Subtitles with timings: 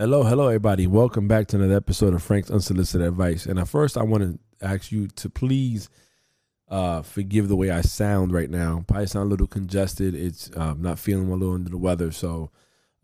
[0.00, 0.86] Hello, hello, everybody.
[0.86, 3.44] Welcome back to another episode of Frank's Unsolicited Advice.
[3.44, 5.90] And at first, I want to ask you to please
[6.70, 8.82] uh, forgive the way I sound right now.
[8.88, 10.14] Probably sound a little congested.
[10.14, 12.50] It's uh, not feeling a little under the weather, so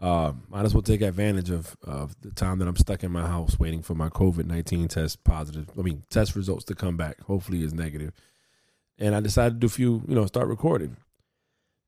[0.01, 3.27] uh, might as well take advantage of, of the time that I'm stuck in my
[3.27, 5.69] house waiting for my COVID nineteen test positive.
[5.79, 7.21] I mean, test results to come back.
[7.25, 8.15] Hopefully, is negative.
[8.99, 10.97] And I decided to do a few, you know, start recording.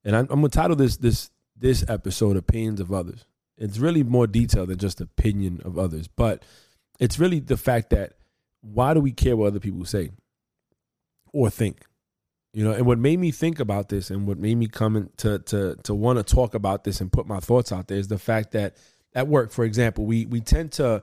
[0.04, 3.24] And I'm, I'm gonna title this this this episode "Opinions of Others."
[3.58, 6.44] It's really more detailed than just opinion of others, but
[7.00, 8.14] it's really the fact that
[8.60, 10.10] why do we care what other people say
[11.32, 11.84] or think?
[12.52, 15.10] You know, and what made me think about this and what made me come in
[15.18, 18.08] to to to want to talk about this and put my thoughts out there is
[18.08, 18.76] the fact that
[19.14, 21.02] at work, for example, we we tend to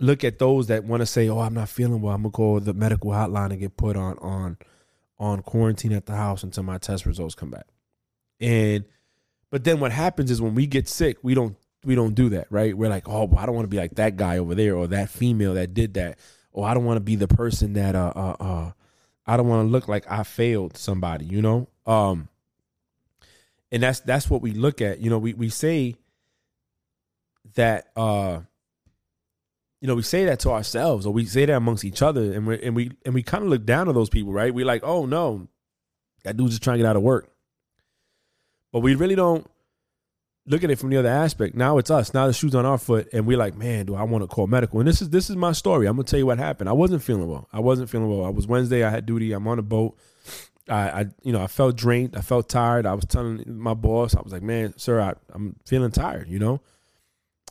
[0.00, 2.14] look at those that want to say, "Oh, I'm not feeling well.
[2.14, 4.58] I'm gonna call the medical hotline and get put on on
[5.18, 7.66] on quarantine at the house until my test results come back."
[8.40, 8.84] And
[9.50, 12.46] but then what happens is when we get sick, we don't we don't do that,
[12.50, 12.76] right?
[12.76, 15.10] We're like, oh, I don't want to be like that guy over there or that
[15.10, 16.18] female that did that,
[16.52, 18.72] or I don't want to be the person that uh uh, uh
[19.26, 21.68] I don't want to look like I failed somebody, you know.
[21.86, 22.28] Um,
[23.72, 25.00] and that's that's what we look at.
[25.00, 25.96] You know, we we say
[27.54, 28.40] that uh
[29.80, 32.46] you know, we say that to ourselves or we say that amongst each other and
[32.46, 34.54] we and we and we kind of look down on those people, right?
[34.54, 35.48] We're like, oh no,
[36.22, 37.28] that dude's just trying to get out of work.
[38.72, 39.46] But we really don't
[40.46, 41.54] look at it from the other aspect.
[41.54, 42.12] Now it's us.
[42.12, 44.46] Now the shoes on our foot, and we're like, man, do I want to call
[44.46, 44.78] medical?
[44.80, 45.86] And this is this is my story.
[45.86, 46.68] I'm gonna tell you what happened.
[46.68, 47.48] I wasn't feeling well.
[47.52, 48.24] I wasn't feeling well.
[48.24, 48.84] I was Wednesday.
[48.84, 49.32] I had duty.
[49.32, 49.98] I'm on a boat.
[50.68, 52.16] I, I you know, I felt drained.
[52.16, 52.86] I felt tired.
[52.86, 56.28] I was telling my boss, I was like, man, sir, I, I'm feeling tired.
[56.28, 56.60] You know,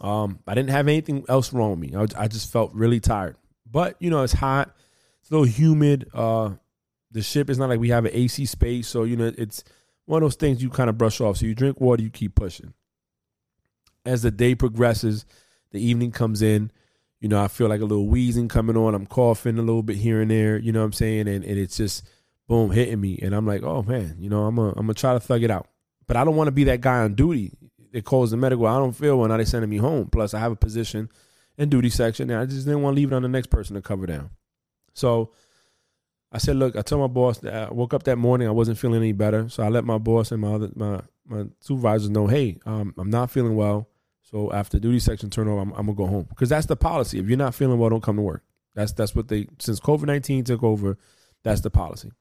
[0.01, 1.95] um, I didn't have anything else wrong with me.
[1.95, 3.37] I, I just felt really tired.
[3.69, 4.75] But you know, it's hot.
[5.21, 6.09] It's a little humid.
[6.13, 6.51] Uh,
[7.11, 9.63] the ship is not like we have an AC space, so you know, it's
[10.05, 11.37] one of those things you kind of brush off.
[11.37, 12.73] So you drink water, you keep pushing
[14.05, 15.25] as the day progresses,
[15.71, 16.71] the evening comes in,
[17.19, 18.93] you know, I feel like a little wheezing coming on.
[18.93, 21.27] I'm coughing a little bit here and there, you know what I'm saying?
[21.27, 22.05] And, and it's just
[22.47, 23.19] boom hitting me.
[23.21, 25.51] And I'm like, oh man, you know, I'm going I'm to try to thug it
[25.51, 25.67] out.
[26.05, 27.53] But I don't want to be that guy on duty
[27.93, 28.67] that calls the medical.
[28.67, 29.29] I don't feel well.
[29.29, 30.09] Now they're sending me home.
[30.11, 31.09] Plus, I have a position
[31.57, 33.75] in duty section, and I just didn't want to leave it on the next person
[33.75, 34.31] to cover down.
[34.93, 35.31] So
[36.31, 38.79] I said, look, I told my boss that I woke up that morning, I wasn't
[38.79, 39.47] feeling any better.
[39.49, 43.09] So I let my boss and my other my my supervisors know, hey, um, I'm
[43.09, 43.87] not feeling well.
[44.33, 47.19] So after duty section turnover, I'm, I'm gonna go home because that's the policy.
[47.19, 48.43] If you're not feeling well, don't come to work.
[48.73, 50.97] That's that's what they since COVID nineteen took over.
[51.43, 52.11] That's the policy.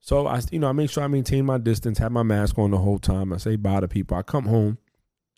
[0.00, 2.72] So I, you know, I make sure I maintain my distance, have my mask on
[2.72, 3.32] the whole time.
[3.32, 4.18] I say bye to people.
[4.18, 4.76] I come home,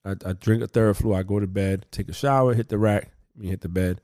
[0.05, 1.15] I, I drink a Theraflu.
[1.17, 4.01] I go to bed, take a shower, hit the rack, I hit the bed.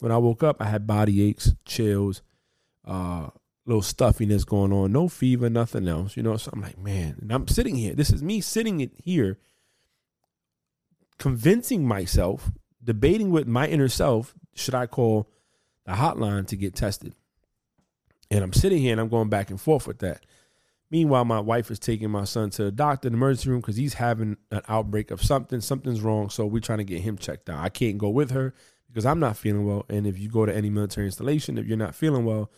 [0.00, 2.22] When I woke up, I had body aches, chills,
[2.84, 3.28] uh,
[3.64, 6.16] little stuffiness going on, no fever, nothing else.
[6.16, 7.94] You know, so I'm like, man, and I'm sitting here.
[7.94, 9.38] This is me sitting here
[11.18, 12.50] convincing myself,
[12.82, 15.30] debating with my inner self, should I call
[15.86, 17.14] the hotline to get tested?
[18.30, 20.24] And I'm sitting here and I'm going back and forth with that.
[20.90, 23.76] Meanwhile, my wife is taking my son to the doctor in the emergency room because
[23.76, 25.60] he's having an outbreak of something.
[25.60, 26.28] Something's wrong.
[26.28, 27.64] So we're trying to get him checked out.
[27.64, 28.54] I can't go with her
[28.88, 29.86] because I'm not feeling well.
[29.88, 32.50] And if you go to any military installation, if you're not feeling well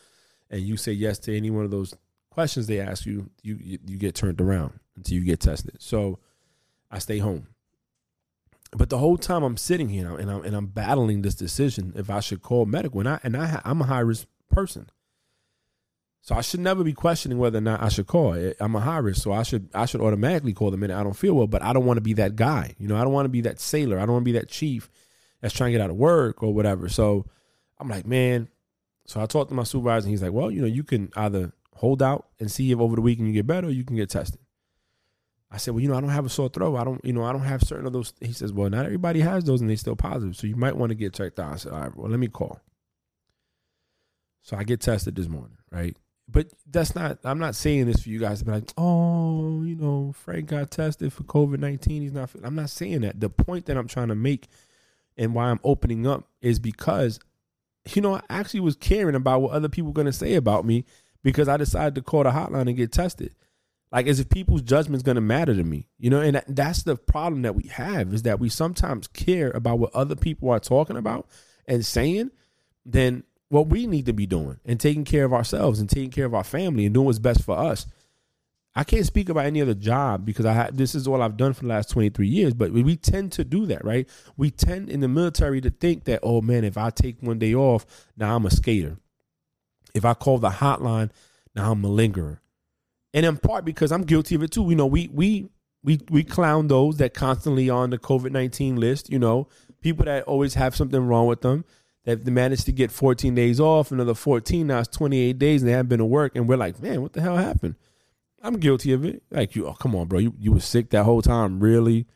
[0.50, 1.94] and you say yes to any one of those
[2.30, 5.76] questions they ask you, you, you, you get turned around until you get tested.
[5.78, 6.18] So
[6.90, 7.46] I stay home.
[8.76, 12.10] But the whole time I'm sitting here and I'm and I'm battling this decision if
[12.10, 14.90] I should call medical, and I and I I'm a high risk person,
[16.22, 18.34] so I should never be questioning whether or not I should call.
[18.60, 21.16] I'm a high risk, so I should I should automatically call the minute I don't
[21.16, 21.46] feel well.
[21.46, 22.96] But I don't want to be that guy, you know.
[22.96, 23.98] I don't want to be that sailor.
[23.98, 24.90] I don't want to be that chief
[25.40, 26.88] that's trying to get out of work or whatever.
[26.88, 27.26] So
[27.78, 28.48] I'm like, man.
[29.06, 31.52] So I talked to my supervisor, and he's like, well, you know, you can either
[31.74, 34.08] hold out and see if over the weekend you get better, or you can get
[34.08, 34.40] tested.
[35.54, 36.74] I said, well, you know, I don't have a sore throat.
[36.74, 38.12] I don't, you know, I don't have certain of those.
[38.20, 40.34] He says, well, not everybody has those and they still positive.
[40.34, 41.52] So you might want to get checked out.
[41.52, 42.60] I said, all right, well, let me call.
[44.42, 45.96] So I get tested this morning, right?
[46.28, 49.76] But that's not, I'm not saying this for you guys to be like, oh, you
[49.76, 52.02] know, Frank got tested for COVID 19.
[52.02, 53.20] He's not, I'm not saying that.
[53.20, 54.48] The point that I'm trying to make
[55.16, 57.20] and why I'm opening up is because,
[57.92, 60.64] you know, I actually was caring about what other people were going to say about
[60.64, 60.84] me
[61.22, 63.36] because I decided to call the hotline and get tested
[63.94, 66.44] like as if people's judgment is going to matter to me you know and that,
[66.48, 70.50] that's the problem that we have is that we sometimes care about what other people
[70.50, 71.26] are talking about
[71.66, 72.30] and saying
[72.84, 76.24] than what we need to be doing and taking care of ourselves and taking care
[76.24, 77.86] of our family and doing what's best for us.
[78.74, 81.52] I can't speak about any other job because i have this is all i've done
[81.52, 84.08] for the last 23 years but we tend to do that right?
[84.36, 87.54] We tend in the military to think that oh man if i take one day
[87.54, 87.86] off
[88.16, 88.98] now i'm a skater.
[89.94, 91.10] If i call the hotline
[91.54, 92.40] now i'm a lingerer
[93.14, 94.68] and in part because I'm guilty of it too.
[94.68, 95.48] You know, we we
[95.82, 99.10] we we clown those that constantly on the COVID nineteen list.
[99.10, 99.48] You know,
[99.84, 101.62] People that always have something wrong with them
[102.04, 105.74] that managed to get 14 days off, another 14, now it's 28 days and they
[105.74, 106.34] haven't been to work.
[106.34, 107.74] And we're like, man, what the hell happened?
[108.42, 109.22] I'm guilty of it.
[109.30, 112.06] Like you, oh come on, bro, you you were sick that whole time, really?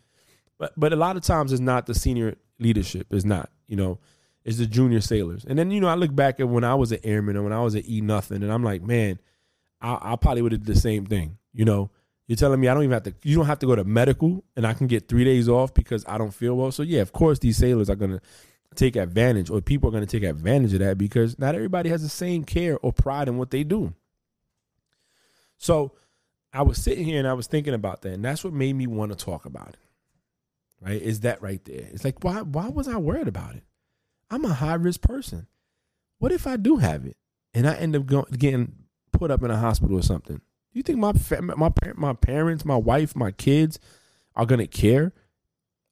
[0.58, 3.08] But but a lot of times it's not the senior leadership.
[3.10, 3.98] It's not, you know,
[4.46, 5.44] it's the junior sailors.
[5.44, 7.52] And then you know I look back at when I was an airman and when
[7.52, 9.18] I was at E nothing, and I'm like, man,
[9.80, 11.38] I, I probably would have the same thing.
[11.52, 11.90] You know,
[12.26, 13.14] you're telling me I don't even have to.
[13.22, 16.04] You don't have to go to medical, and I can get three days off because
[16.06, 16.70] I don't feel well.
[16.70, 18.20] So yeah, of course these sailors are gonna
[18.74, 22.08] take advantage, or people are gonna take advantage of that because not everybody has the
[22.08, 23.94] same care or pride in what they do.
[25.56, 25.92] So
[26.52, 28.86] I was sitting here and I was thinking about that, and that's what made me
[28.86, 29.78] want to talk about it.
[30.80, 31.00] Right?
[31.00, 31.88] Is that right there?
[31.92, 33.64] It's like why why was I worried about it?
[34.30, 35.46] I'm a high risk person.
[36.18, 37.16] What if I do have it
[37.54, 38.74] and I end up going, getting
[39.18, 40.36] put up in a hospital or something?
[40.36, 41.12] Do you think my
[41.56, 43.78] my my parents, my wife, my kids
[44.36, 45.12] are gonna care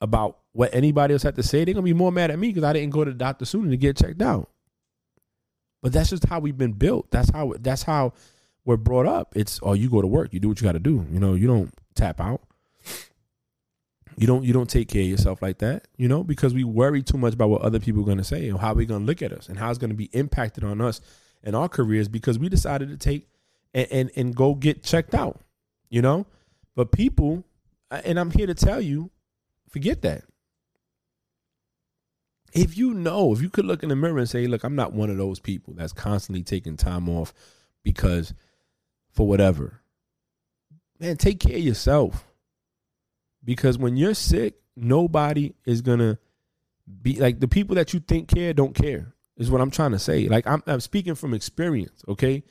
[0.00, 1.64] about what anybody else had to say?
[1.64, 3.70] They're gonna be more mad at me because I didn't go to the doctor sooner
[3.70, 4.50] to get checked out.
[5.82, 7.10] But that's just how we've been built.
[7.10, 8.12] That's how that's how
[8.64, 9.34] we're brought up.
[9.36, 11.06] It's oh, you go to work, you do what you got to do.
[11.10, 12.42] You know, you don't tap out.
[14.18, 15.88] You don't you don't take care of yourself like that.
[15.96, 18.58] You know, because we worry too much about what other people are gonna say and
[18.58, 21.00] how we're gonna look at us and how it's gonna be impacted on us
[21.46, 23.28] and our careers because we decided to take
[23.72, 25.40] and, and, and go get checked out,
[25.88, 26.26] you know?
[26.74, 27.44] But people,
[27.90, 29.10] and I'm here to tell you,
[29.70, 30.24] forget that.
[32.52, 34.92] If you know, if you could look in the mirror and say, look, I'm not
[34.92, 37.32] one of those people that's constantly taking time off
[37.82, 38.34] because
[39.12, 39.80] for whatever,
[40.98, 42.26] man, take care of yourself.
[43.44, 46.18] Because when you're sick, nobody is going to
[47.02, 49.98] be like the people that you think care don't care, is what I'm trying to
[49.98, 50.28] say.
[50.28, 52.42] Like, I'm, I'm speaking from experience, okay?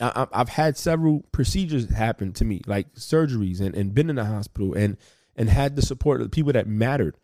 [0.00, 4.24] I, have had several procedures happen to me, like surgeries, and, and been in the
[4.24, 4.96] hospital, and
[5.36, 7.16] and had the support of the people that mattered,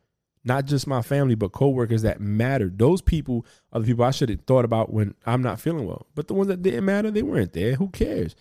[0.44, 2.78] not just my family, but coworkers that mattered.
[2.78, 6.06] Those people are the people I should have thought about when I'm not feeling well.
[6.14, 7.74] But the ones that didn't matter, they weren't there.
[7.74, 8.34] Who cares?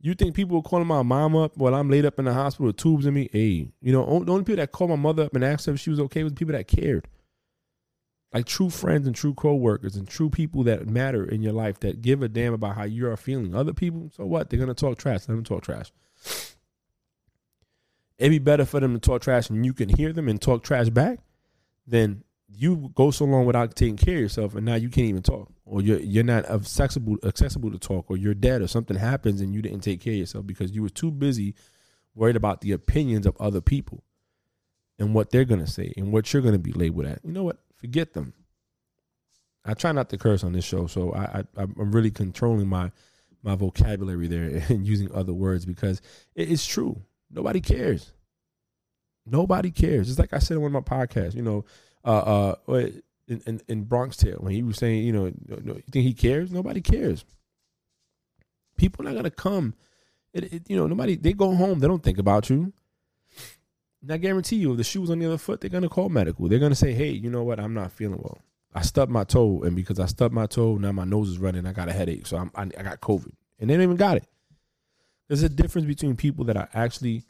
[0.00, 2.66] You think people were calling my mom up while I'm laid up in the hospital
[2.66, 3.28] with tubes in me?
[3.32, 5.80] Hey, you know, the only people that called my mother up and asked her if
[5.80, 7.08] she was okay was people that cared
[8.32, 12.02] like true friends and true co-workers and true people that matter in your life that
[12.02, 13.54] give a damn about how you are feeling.
[13.54, 14.50] Other people, so what?
[14.50, 15.20] They're gonna talk trash.
[15.28, 15.92] Let them talk trash.
[18.18, 20.62] It'd be better for them to talk trash and you can hear them and talk
[20.62, 21.20] trash back
[21.86, 25.22] than you go so long without taking care of yourself and now you can't even
[25.22, 29.40] talk or you're you're not accessible accessible to talk or you're dead or something happens
[29.40, 31.54] and you didn't take care of yourself because you were too busy
[32.14, 34.02] worried about the opinions of other people
[34.98, 37.20] and what they're gonna say and what you're gonna be labeled at.
[37.24, 37.58] You know what?
[37.76, 38.32] Forget them.
[39.64, 42.92] I try not to curse on this show, so I, I am really controlling my
[43.42, 46.00] my vocabulary there and using other words because
[46.34, 47.00] it is true.
[47.30, 48.12] Nobody cares.
[49.24, 50.08] Nobody cares.
[50.08, 51.34] It's like I said in one of my podcasts.
[51.34, 51.64] You know,
[52.04, 52.90] uh, uh,
[53.28, 56.52] in, in, in Bronx Tale when he was saying, you know, you think he cares?
[56.52, 57.24] Nobody cares.
[58.76, 59.74] People are not gonna come.
[60.32, 61.16] It, it, you know, nobody.
[61.16, 61.80] They go home.
[61.80, 62.72] They don't think about you.
[64.02, 66.08] And I guarantee you, if the shoe was on the other foot, they're gonna call
[66.08, 66.48] medical.
[66.48, 67.58] They're gonna say, "Hey, you know what?
[67.58, 68.38] I'm not feeling well.
[68.74, 71.66] I stubbed my toe, and because I stubbed my toe, now my nose is running.
[71.66, 74.18] I got a headache, so I'm, I, I got COVID, and they don't even got
[74.18, 74.26] it.
[75.28, 77.24] There's a difference between people that are actually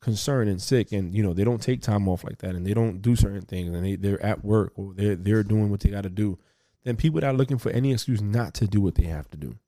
[0.00, 2.74] concerned and sick, and you know they don't take time off like that, and they
[2.74, 5.90] don't do certain things, and they they're at work or they're they're doing what they
[5.90, 6.38] got to do.
[6.84, 9.36] Then people that are looking for any excuse not to do what they have to
[9.36, 9.58] do.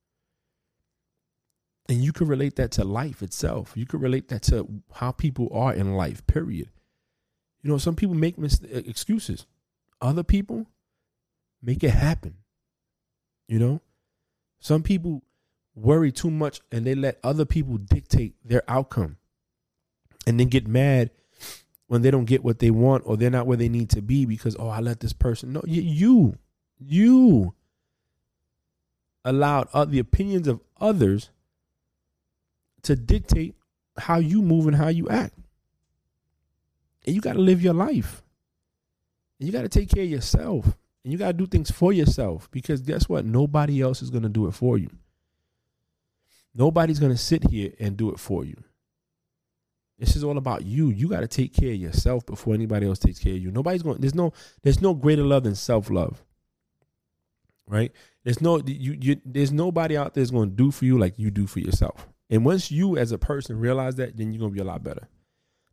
[1.89, 3.73] And you can relate that to life itself.
[3.75, 6.69] You can relate that to how people are in life, period.
[7.61, 9.45] You know, some people make mis- uh, excuses,
[10.01, 10.67] other people
[11.61, 12.35] make it happen.
[13.47, 13.81] You know,
[14.59, 15.23] some people
[15.75, 19.17] worry too much and they let other people dictate their outcome
[20.25, 21.11] and then get mad
[21.87, 24.25] when they don't get what they want or they're not where they need to be
[24.25, 25.63] because, oh, I let this person know.
[25.65, 26.37] You,
[26.79, 27.53] you
[29.23, 31.29] allowed the opinions of others
[32.83, 33.55] to dictate
[33.97, 35.33] how you move and how you act.
[37.05, 38.21] And you got to live your life.
[39.39, 40.65] And you got to take care of yourself.
[41.03, 43.25] And you got to do things for yourself because guess what?
[43.25, 44.89] Nobody else is going to do it for you.
[46.53, 48.57] Nobody's going to sit here and do it for you.
[49.99, 50.89] This is all about you.
[50.89, 53.51] You got to take care of yourself before anybody else takes care of you.
[53.51, 54.31] Nobody's going there's no
[54.61, 56.23] there's no greater love than self-love.
[57.67, 57.91] Right?
[58.23, 61.17] There's no you, you there's nobody out there that's going to do for you like
[61.17, 62.07] you do for yourself.
[62.29, 65.07] And once you as a person realize that, then you're gonna be a lot better.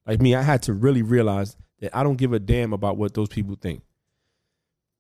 [0.07, 3.15] Like me, I had to really realize that I don't give a damn about what
[3.15, 3.83] those people think.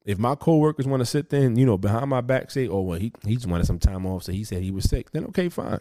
[0.05, 2.83] If my coworkers want to sit there and, you know, behind my back say, oh,
[2.83, 5.25] well, he, he just wanted some time off, so he said he was sick, then
[5.27, 5.81] okay, fine.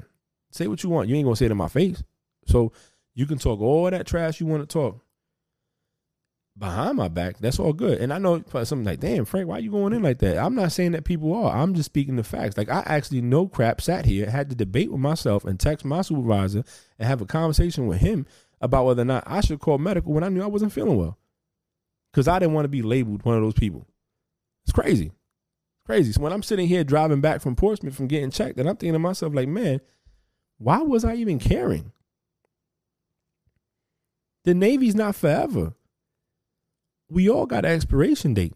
[0.51, 1.09] Say what you want.
[1.09, 2.03] You ain't gonna say it in my face.
[2.45, 2.71] So
[3.13, 5.03] you can talk all that trash you want to talk.
[6.57, 7.99] Behind my back, that's all good.
[7.99, 10.37] And I know something like, damn, Frank, why are you going in like that?
[10.37, 11.55] I'm not saying that people are.
[11.55, 12.57] I'm just speaking the facts.
[12.57, 16.01] Like I actually no crap sat here, had to debate with myself and text my
[16.01, 16.63] supervisor
[16.99, 18.25] and have a conversation with him
[18.61, 21.17] about whether or not I should call medical when I knew I wasn't feeling well.
[22.13, 23.87] Cause I didn't want to be labeled one of those people.
[24.63, 25.07] It's crazy.
[25.07, 26.11] It's crazy.
[26.11, 28.93] So when I'm sitting here driving back from Portsmouth from getting checked, and I'm thinking
[28.93, 29.81] to myself, like, man,
[30.59, 31.91] why was I even caring?
[34.43, 35.73] The Navy's not forever.
[37.13, 38.55] We all got an expiration date.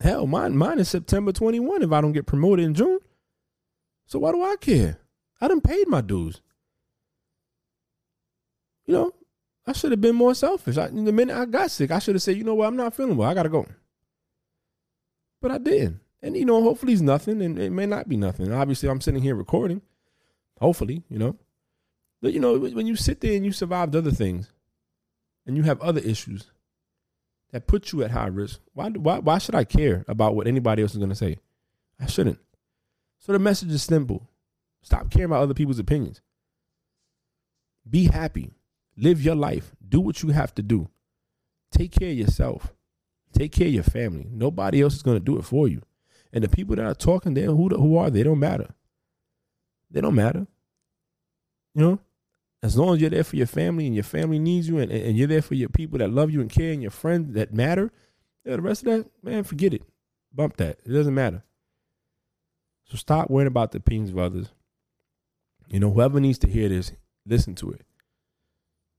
[0.00, 2.98] Hell, mine mine is September 21 if I don't get promoted in June.
[4.06, 4.98] So why do I care?
[5.40, 6.42] I done paid my dues.
[8.86, 9.12] You know,
[9.66, 10.76] I should have been more selfish.
[10.76, 12.94] I, the minute I got sick, I should have said, you know what, I'm not
[12.94, 13.30] feeling well.
[13.30, 13.66] I gotta go.
[15.40, 16.00] But I didn't.
[16.20, 18.52] And you know, hopefully it's nothing, and it may not be nothing.
[18.52, 19.80] Obviously, I'm sitting here recording.
[20.60, 21.36] Hopefully, you know.
[22.20, 24.50] But you know, when you sit there and you survived other things,
[25.46, 26.50] and you have other issues
[27.50, 30.82] that put you at high risk, why why why should I care about what anybody
[30.82, 31.38] else is gonna say?
[32.00, 32.38] I shouldn't.
[33.18, 34.28] So the message is simple.
[34.82, 36.20] Stop caring about other people's opinions.
[37.88, 38.52] Be happy.
[38.96, 39.74] Live your life.
[39.86, 40.88] Do what you have to do.
[41.70, 42.72] Take care of yourself.
[43.32, 44.26] Take care of your family.
[44.30, 45.82] Nobody else is going to do it for you.
[46.32, 48.22] And the people that are talking there, who who are they?
[48.22, 48.74] Don't matter.
[49.90, 50.46] They don't matter.
[51.74, 52.00] You know,
[52.62, 55.16] as long as you're there for your family and your family needs you, and, and
[55.16, 57.92] you're there for your people that love you and care, and your friends that matter.
[58.44, 59.82] Yeah, the rest of that, man, forget it.
[60.34, 60.80] Bump that.
[60.84, 61.44] It doesn't matter.
[62.84, 64.48] So stop worrying about the opinions of others.
[65.68, 66.92] You know, whoever needs to hear this,
[67.26, 67.82] listen to it.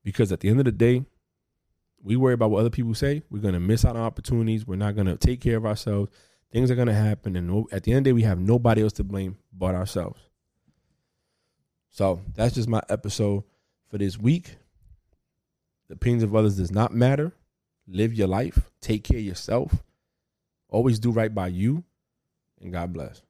[0.04, 1.04] Because at the end of the day,
[2.02, 3.22] we worry about what other people say.
[3.30, 4.66] We're going to miss out on opportunities.
[4.66, 6.10] We're not going to take care of ourselves.
[6.52, 7.36] Things are going to happen.
[7.36, 10.20] And at the end of the day, we have nobody else to blame but ourselves.
[11.90, 13.44] So that's just my episode
[13.88, 14.56] for this week.
[15.88, 17.32] The opinions of others does not matter.
[17.88, 18.70] Live your life.
[18.80, 19.82] Take care of yourself.
[20.68, 21.84] Always do right by you.
[22.60, 23.22] And God bless.